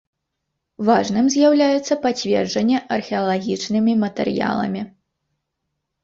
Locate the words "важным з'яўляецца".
0.87-1.97